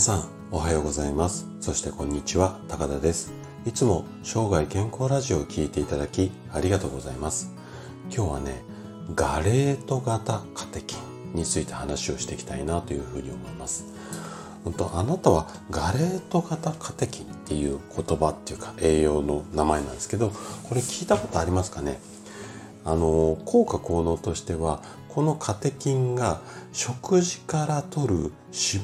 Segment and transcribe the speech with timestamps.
[0.00, 1.46] 皆さんおはようございます。
[1.60, 3.34] そしてこんにちは高田です。
[3.66, 7.52] いつも生涯健康ラジオを聴いていただきありがとうございます。
[8.10, 8.62] 今日はね
[9.14, 10.96] ガレート型カテキ
[11.34, 13.92] ンについて話をしていきたいなというふうに思います。
[14.64, 22.00] 本当あなたはガレート型カテキンっていう言葉っていうか栄養の名前なんですけどこれ聞いたことありますかね？
[22.84, 26.40] あの効果効能としてはこのカテキンが
[26.72, 28.32] 食事から摂る脂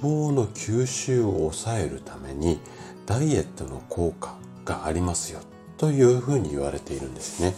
[0.00, 2.60] 肪の吸収を抑えるために
[3.06, 5.40] ダイエットの効果がありますよ
[5.76, 7.54] というふうに言われているんですね。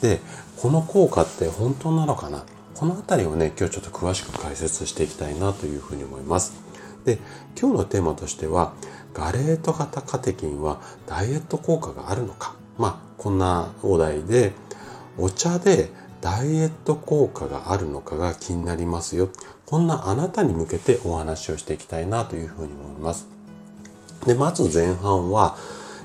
[0.00, 0.20] で、
[0.56, 2.44] この効果って本当なのかな？
[2.74, 6.54] この辺りをね、今日ちょっと詳しく解説していきたいなというふうに思います。
[7.04, 7.18] で、
[7.58, 8.74] 今日のテーマとしては、
[9.14, 12.54] ガレート型カテキンはダイエット効果があるのか？
[12.78, 14.52] まあ、こんなお題で、
[15.18, 19.28] お茶でダイエット効果があるのかが気になりますよ。
[19.64, 23.26] こんなあなたに向けてお話をしていきたいなというふうに思います。
[24.26, 25.56] で、まず前半は、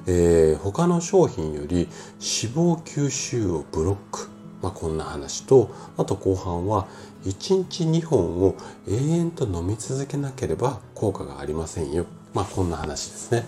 [0.07, 1.87] えー、他の商品より
[2.19, 4.29] 脂肪吸収をブロック。
[4.61, 6.87] まあ、こんな話と、あと後半は
[7.25, 8.55] 1日2本を
[8.87, 12.05] 永遠と飲み続けなければ効果がありませんよ。
[12.33, 13.45] まあこんな話ですね。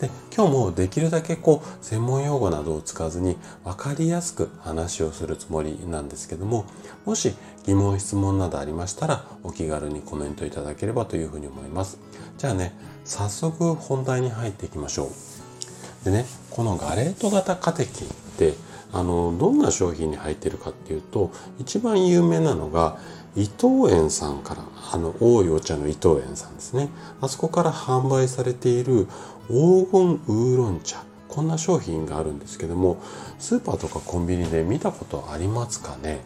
[0.00, 6.66] で、今日もできるだけこう専門用語などを使わずに分かりやすく話をするつもりなんですけども、
[7.04, 11.98] もし疑問質問などありましたらお気軽にコメントいただければというふうに思います。
[12.36, 16.04] じゃあね、早速本題に入っていきましょう。
[16.04, 18.54] でね、このガレート型カテキンって
[18.92, 22.98] あのどんな商品に入ってるかっていうと一番有名なのが
[23.34, 26.88] 伊藤園さんからあの大いお茶の伊藤園さんですね。
[27.20, 29.06] あそこから販売されている
[29.48, 31.02] 黄金ウーロン茶。
[31.28, 32.96] こんな商品があるんですけども
[33.38, 36.20] スーパーとかコンビニで見たことありますかね？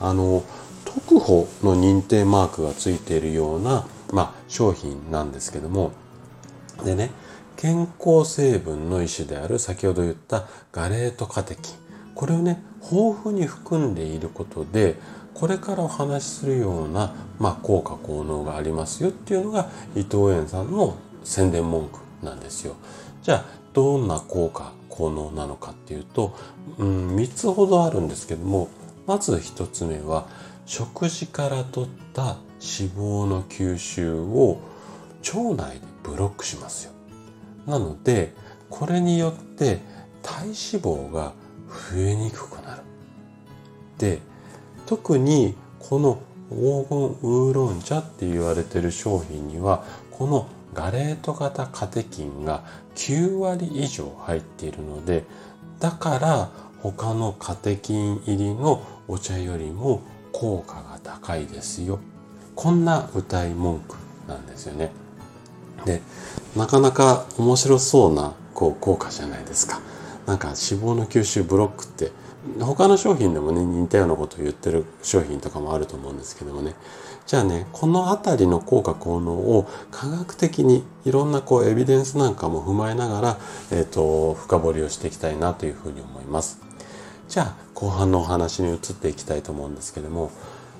[0.00, 0.42] あの
[0.84, 5.92] 特保の認定マークがついているような、まあ、商品なんですけども。
[6.84, 7.10] でね
[7.56, 11.74] 健康成分の一種である先ほど言ったガレートカテキン。
[12.16, 12.60] これをね
[12.90, 14.96] 豊富に含んでいることで
[15.34, 22.74] これからお話しするような、まあ、効果効能がありますよっていうのが伊藤園さんの宣伝文句なんですよ。
[23.22, 23.44] じゃあ
[23.74, 26.34] どんな効果効能なのかっていうと、
[26.78, 28.68] うん、3つほどあるんですけども
[29.06, 30.26] まず1つ目は
[30.64, 34.58] 食事から取った脂肪の吸収を
[35.34, 36.92] 腸内でブロックしますよ。
[37.66, 38.32] なので
[38.70, 39.80] これによって
[40.22, 41.34] 体脂肪が
[41.76, 42.82] 増えにくくなる。
[43.98, 44.20] で
[44.86, 46.18] 特にこの
[46.50, 52.62] 黄金ウーロン茶って言われてる商品にはこのガレート型カテキンが
[52.94, 55.24] 9割以上入っているので
[55.80, 56.50] だから
[56.82, 61.98] 他のカテキン入りのお茶よりも効果が高いですよ。
[62.54, 63.96] こんな歌い文句
[64.28, 64.92] なんですよね。
[65.84, 66.00] で
[66.54, 69.80] なかなか面白そうなこう効果じゃないですか。
[70.26, 72.10] なんか脂肪の吸収ブロックって
[72.60, 76.74] 他の商品でもね似たようなことを言ってる商品とかもあると思うんですけどもね。
[77.26, 83.38] じゃあねこの辺りの効果効能を科学的にいろんなこうエビデンスなんかも踏まえながら、
[83.72, 86.60] えーと、深掘りをしていきたいなというふうに思います。
[87.28, 90.30] じゃあ後半のお話に移っていきたいと思うんですけども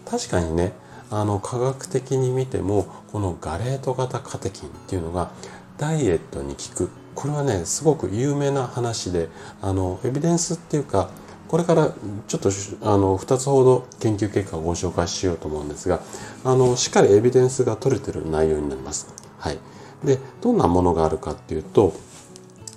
[0.09, 0.73] 確かにね
[1.11, 5.31] あの科学的に見てもこのガレート型カテキンっていうのが
[5.79, 9.29] ダイエットに効くこれはねすごく有名な話で
[9.61, 11.11] あのエビデンスっていうか
[11.49, 11.93] これから
[12.29, 12.51] ちょっと
[12.83, 16.01] あの2つほど研究結果をご紹介しようと思うんですが
[16.45, 19.09] あのしっかりエビデンスが取れてる内容になります。
[19.39, 19.59] はい、
[20.05, 21.95] でどんなものがあるかっていうと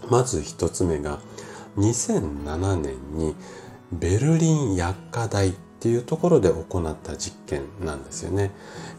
[0.10, 1.20] まず1つ目が
[1.78, 3.36] 2007年に
[3.92, 8.52] ベルリン薬科大っていうところで行った実験なんですよね。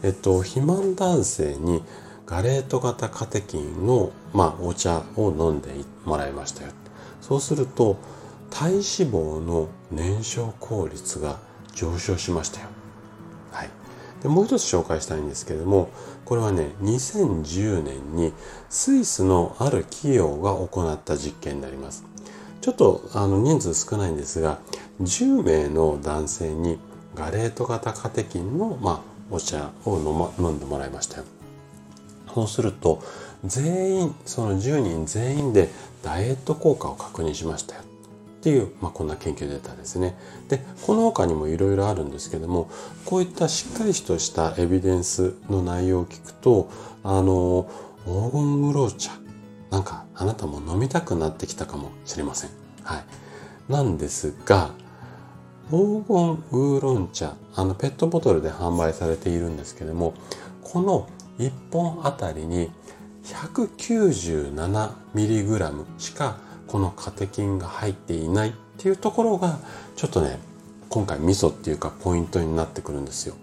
[0.03, 1.83] えっと肥満男性に
[2.31, 5.69] ガレート型カテキンの、まあ、お茶を飲んで
[6.05, 6.71] もらいましたよ。
[7.19, 7.97] そうすると
[8.49, 11.39] 体脂肪の燃焼効率が
[11.75, 12.67] 上昇しましたよ。
[13.51, 13.69] はい。
[14.23, 15.89] でもう一つ紹介したいんですけれども、
[16.23, 18.31] これはね、2010年に
[18.69, 22.05] スイスのある企業が行った実験になります。
[22.61, 24.59] ちょっとあの人数少ないんですが、
[25.01, 26.79] 10名の男性に
[27.13, 31.25] ガレート型カテキンの、まあ、お茶を飲,、ま、飲んでもらいましたよ。
[32.33, 33.01] そうすると、
[33.43, 35.69] 全員、その10人全員で
[36.03, 37.81] ダイエット効果を確認しましたよ。
[38.41, 40.17] っていう、まあ、こんな研究データですね。
[40.49, 42.71] で、この他にもいろいろあるんですけども、
[43.05, 46.69] こういったしっかりとしたエビデンスの内容を聞くと、
[47.03, 47.69] あの、
[48.05, 49.11] 黄金ウロ茶、
[49.69, 52.49] なんかあなたも飲みたくなってきたかもしれません。
[52.83, 53.71] はい。
[53.71, 54.71] なんですが、
[55.69, 60.13] 黄金ウーロン茶、あのペットボトルで販売されているんですけども、
[60.63, 61.07] この
[61.41, 62.69] 1本あたりに
[63.23, 69.59] 197mg しかこのカテキンが入っていないっていうところが
[69.95, 70.39] ちょっとね
[70.89, 73.35] 今回ミソっていうかポイントになってくるんですよ。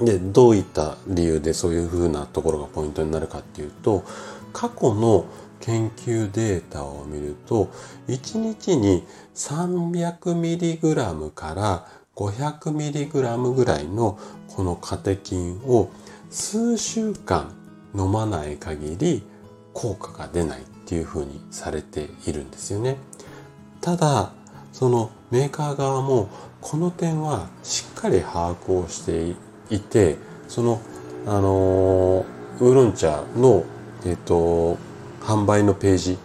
[0.00, 4.04] でどういった理由でそういうふうなところがポイントになるかっていうと
[4.52, 5.24] 過去の
[5.60, 7.68] 研究データを見ると
[8.06, 9.04] 1日に
[9.34, 14.18] 300mg から 500mg ぐらいの
[14.48, 15.90] このカテキンを
[16.30, 17.54] 数週間
[17.94, 19.22] 飲まない限り
[19.72, 22.96] 効果が出ないっていうふうにされているんですよね。
[23.80, 24.32] ただ
[24.72, 26.28] そのメーカー側も
[26.60, 29.34] この点はしっかり把握をして
[29.74, 30.16] いて
[30.48, 30.80] その
[31.26, 32.24] あの
[32.60, 33.64] ウーロン茶の
[34.04, 34.78] えっ、と
[35.20, 36.18] 販売のページ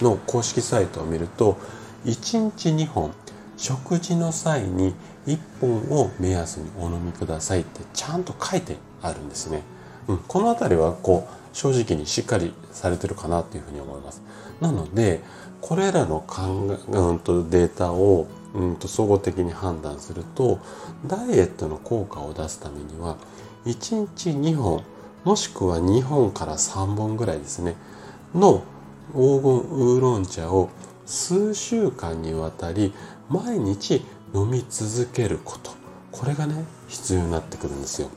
[0.00, 1.58] の公式サイトを見ると
[2.04, 3.12] 1日2本
[3.56, 4.94] 食事の際に
[5.26, 9.62] 1本を目安にお飲みくださいってちゃんと書いてあるんですね。
[10.08, 14.22] うん、この辺りはこう正直にしっかりされてるかなというふうに思います。
[14.60, 15.20] なので
[15.60, 20.58] これらの考え、うん、とデータを、うん、と総合的に判断すると
[21.06, 23.16] ダイエットの効果を出すためには
[23.64, 24.84] 1日2本
[25.24, 27.76] もしくは2本から3本ぐらいですね
[28.34, 28.64] の
[29.12, 30.68] 黄金ウーロン茶を
[31.06, 32.92] 数週間にわたり
[33.28, 34.04] 毎日
[34.34, 35.72] 飲み続けること
[36.10, 38.08] これがね必要になってくるんですよ。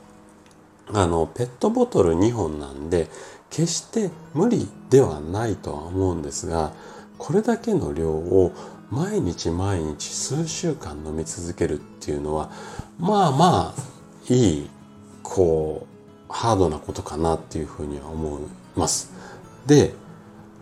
[0.92, 3.08] あのペットボトル2本なんで
[3.50, 6.72] 決して無理ではないとは思うんですが
[7.18, 8.52] これだけの量を
[8.90, 12.50] 毎日毎日数週間飲み続けるっていうのは
[12.98, 14.70] まあまあいい
[15.24, 18.42] こうハードなことかなっていうふうには思い
[18.76, 19.10] ます。
[19.66, 19.94] で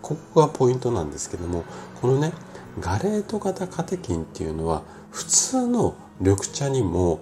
[0.05, 1.65] ここがポイントなんですけども
[2.01, 2.33] このね
[2.79, 7.21] ガレート型カテキンっていうのは普通の緑茶にも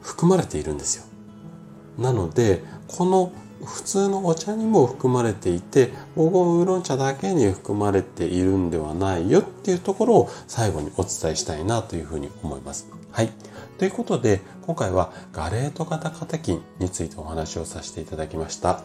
[0.00, 1.04] 含まれているんですよ。
[1.98, 3.32] なのでこの
[3.64, 12.88] 普通のお茶にも含まれていて黄金ウーロン茶だけに含まれているんではないよっていうところを最後にお伝えしたいなというふうに思います。
[13.10, 13.30] はい。
[13.78, 18.82] ということで今回はガレート型カテキンについてお話をさせていただきました。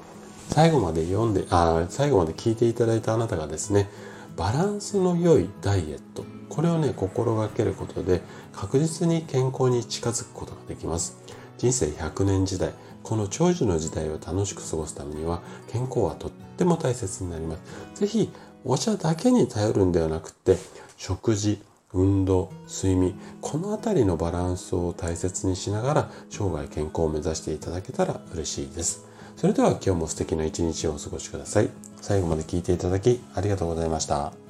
[0.50, 3.90] 最後まで読んで、あ最後まで聞いていただいたあなたがですね、
[4.36, 8.22] バランスの良いダイエット、これをね、心がけることで
[8.54, 11.18] 確実に健康に近づくことができます。
[11.58, 12.72] 人生100年時代、
[13.04, 15.42] この長寿の時代を楽しく過ごすためには
[15.72, 17.58] 健康はとっても大切になりま
[17.96, 18.00] す。
[18.00, 18.32] ぜひ
[18.66, 20.58] お茶だけに頼るんではなくて
[20.98, 21.62] 食事、
[21.94, 29.06] 運動、睡眠、この辺りのバランスを大切にしながら生涯健康を目指していただけたら嬉しいです。
[29.36, 31.70] それでは今日も素敵な一日をお過ごしください。
[32.02, 34.47] 最後まで聴いていただきありがとうございました。